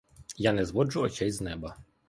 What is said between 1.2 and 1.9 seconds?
з неба.